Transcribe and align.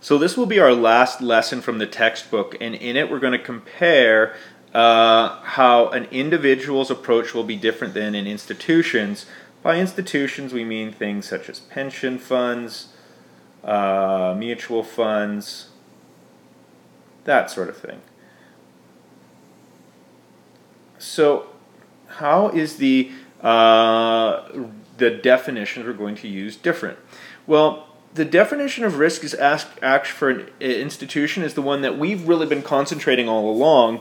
So 0.00 0.16
this 0.16 0.36
will 0.36 0.46
be 0.46 0.58
our 0.58 0.72
last 0.72 1.20
lesson 1.20 1.60
from 1.60 1.78
the 1.78 1.86
textbook, 1.86 2.56
and 2.58 2.74
in 2.74 2.96
it 2.96 3.10
we're 3.10 3.18
going 3.18 3.38
to 3.38 3.38
compare 3.38 4.34
uh, 4.72 5.40
how 5.42 5.88
an 5.88 6.04
individual's 6.06 6.90
approach 6.90 7.34
will 7.34 7.44
be 7.44 7.56
different 7.56 7.92
than 7.92 8.14
an 8.14 8.26
institution's. 8.26 9.26
By 9.62 9.78
institutions, 9.78 10.54
we 10.54 10.64
mean 10.64 10.90
things 10.90 11.28
such 11.28 11.50
as 11.50 11.60
pension 11.60 12.16
funds, 12.16 12.94
uh, 13.62 14.34
mutual 14.38 14.82
funds, 14.82 15.68
that 17.24 17.50
sort 17.50 17.68
of 17.68 17.76
thing. 17.76 18.00
So, 20.98 21.48
how 22.06 22.48
is 22.48 22.76
the 22.76 23.10
uh, 23.42 24.48
the 24.96 25.10
definitions 25.10 25.86
we're 25.86 25.92
going 25.92 26.16
to 26.16 26.28
use 26.28 26.56
different? 26.56 26.98
Well, 27.46 27.89
the 28.14 28.24
definition 28.24 28.84
of 28.84 28.98
risk 28.98 29.22
is 29.22 29.34
asked 29.34 30.08
for 30.08 30.30
an 30.30 30.48
institution 30.60 31.42
is 31.42 31.54
the 31.54 31.62
one 31.62 31.82
that 31.82 31.98
we've 31.98 32.26
really 32.26 32.46
been 32.46 32.62
concentrating 32.62 33.28
all 33.28 33.48
along. 33.48 34.00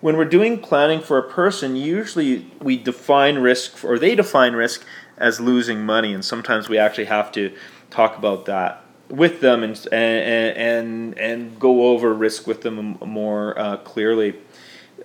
When 0.00 0.16
we're 0.16 0.26
doing 0.26 0.60
planning 0.60 1.00
for 1.00 1.18
a 1.18 1.28
person, 1.28 1.74
usually 1.74 2.46
we 2.60 2.76
define 2.76 3.38
risk, 3.38 3.84
or 3.84 3.98
they 3.98 4.14
define 4.14 4.52
risk 4.52 4.84
as 5.16 5.40
losing 5.40 5.84
money, 5.84 6.14
and 6.14 6.24
sometimes 6.24 6.68
we 6.68 6.78
actually 6.78 7.06
have 7.06 7.32
to 7.32 7.52
talk 7.90 8.16
about 8.16 8.44
that 8.46 8.84
with 9.08 9.40
them 9.40 9.64
and 9.64 9.88
and 9.90 10.56
and, 10.56 11.18
and 11.18 11.58
go 11.58 11.88
over 11.88 12.14
risk 12.14 12.46
with 12.46 12.62
them 12.62 12.98
more 13.04 13.58
uh, 13.58 13.76
clearly. 13.78 14.34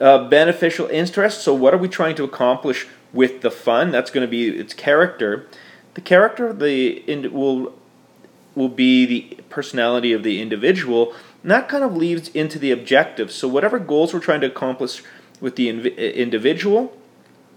Uh, 0.02 0.28
beneficial 0.28 0.88
interest. 0.88 1.42
So, 1.42 1.54
what 1.54 1.74
are 1.74 1.78
we 1.78 1.88
trying 1.88 2.16
to 2.16 2.24
accomplish 2.24 2.88
with 3.14 3.42
the 3.42 3.52
fund? 3.52 3.94
That's 3.94 4.12
going 4.12 4.26
to 4.26 4.30
be 4.30 4.50
its 4.50 4.74
character. 4.74 5.48
The 5.94 6.02
character 6.02 6.48
of 6.48 6.60
the 6.60 7.30
will 7.32 7.74
will 8.56 8.70
be 8.70 9.06
the 9.06 9.38
personality 9.50 10.14
of 10.14 10.24
the 10.24 10.42
individual, 10.42 11.14
and 11.42 11.52
that 11.52 11.68
kind 11.68 11.84
of 11.84 11.96
leads 11.96 12.30
into 12.30 12.60
the 12.60 12.72
objectives. 12.72 13.36
So, 13.36 13.48
whatever 13.48 13.80
goals 13.80 14.14
we're 14.14 14.20
trying 14.20 14.42
to 14.42 14.48
accomplish 14.48 15.04
with 15.42 15.56
the 15.56 15.68
inv- 15.68 16.16
individual, 16.16 16.96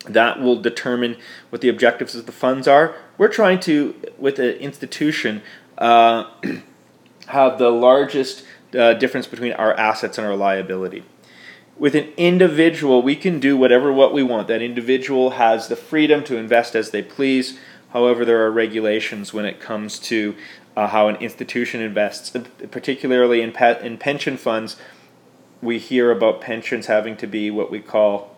that 0.04 0.40
will 0.40 0.60
determine 0.60 1.16
what 1.50 1.60
the 1.60 1.68
objectives 1.68 2.14
of 2.14 2.26
the 2.26 2.32
funds 2.32 2.68
are. 2.68 2.94
We're 3.18 3.28
trying 3.28 3.60
to, 3.60 3.94
with 4.18 4.38
an 4.38 4.54
institution, 4.56 5.42
uh, 5.78 6.30
have 7.28 7.58
the 7.58 7.70
largest 7.70 8.44
uh, 8.76 8.94
difference 8.94 9.26
between 9.26 9.52
our 9.52 9.74
assets 9.74 10.18
and 10.18 10.26
our 10.26 10.36
liability. 10.36 11.04
With 11.76 11.94
an 11.94 12.08
individual, 12.16 13.02
we 13.02 13.16
can 13.16 13.38
do 13.38 13.56
whatever 13.56 13.92
what 13.92 14.12
we 14.12 14.22
want. 14.22 14.48
That 14.48 14.62
individual 14.62 15.30
has 15.30 15.68
the 15.68 15.76
freedom 15.76 16.24
to 16.24 16.36
invest 16.36 16.74
as 16.74 16.90
they 16.90 17.02
please. 17.02 17.58
However, 17.90 18.24
there 18.24 18.44
are 18.44 18.50
regulations 18.50 19.34
when 19.34 19.44
it 19.44 19.60
comes 19.60 19.98
to 20.00 20.34
uh, 20.76 20.88
how 20.88 21.08
an 21.08 21.16
institution 21.16 21.80
invests, 21.80 22.36
particularly 22.70 23.40
in, 23.40 23.50
in 23.82 23.98
pension 23.98 24.36
funds. 24.36 24.76
We 25.62 25.78
hear 25.78 26.10
about 26.10 26.40
pensions 26.40 26.86
having 26.86 27.16
to 27.16 27.26
be 27.26 27.50
what 27.50 27.70
we 27.70 27.80
call 27.80 28.36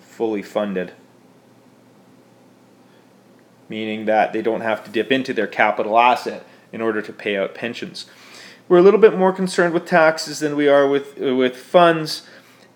fully 0.00 0.42
funded, 0.42 0.92
meaning 3.68 4.06
that 4.06 4.32
they 4.32 4.40
don't 4.40 4.62
have 4.62 4.82
to 4.84 4.90
dip 4.90 5.12
into 5.12 5.34
their 5.34 5.46
capital 5.46 5.98
asset 5.98 6.46
in 6.72 6.80
order 6.80 7.02
to 7.02 7.12
pay 7.12 7.36
out 7.36 7.54
pensions. 7.54 8.06
We're 8.68 8.78
a 8.78 8.82
little 8.82 8.98
bit 8.98 9.16
more 9.16 9.32
concerned 9.32 9.74
with 9.74 9.84
taxes 9.84 10.40
than 10.40 10.56
we 10.56 10.66
are 10.66 10.88
with 10.88 11.18
with 11.18 11.56
funds. 11.56 12.26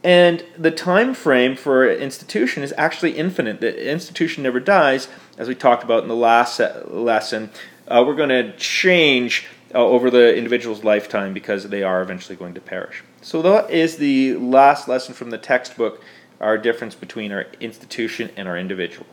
And 0.02 0.44
the 0.56 0.70
time 0.70 1.12
frame 1.12 1.56
for 1.56 1.86
an 1.86 1.98
institution 1.98 2.62
is 2.62 2.72
actually 2.78 3.12
infinite. 3.12 3.60
The 3.60 3.90
institution 3.90 4.42
never 4.42 4.58
dies, 4.58 5.08
as 5.36 5.46
we 5.46 5.54
talked 5.54 5.82
about 5.82 6.02
in 6.02 6.08
the 6.08 6.16
last 6.16 6.58
lesson 6.86 7.50
uh, 7.90 8.04
we're 8.06 8.14
going 8.14 8.28
to 8.28 8.56
change 8.56 9.46
uh, 9.74 9.78
over 9.78 10.10
the 10.10 10.34
individual's 10.36 10.84
lifetime 10.84 11.34
because 11.34 11.64
they 11.64 11.82
are 11.82 12.00
eventually 12.00 12.36
going 12.36 12.54
to 12.54 12.60
perish. 12.60 13.02
So 13.20 13.42
that 13.42 13.70
is 13.70 13.96
the 13.96 14.36
last 14.36 14.88
lesson 14.88 15.14
from 15.14 15.30
the 15.30 15.38
textbook, 15.38 16.02
our 16.40 16.56
difference 16.56 16.94
between 16.94 17.32
our 17.32 17.46
institution 17.60 18.30
and 18.36 18.48
our 18.48 18.56
individual. 18.56 19.06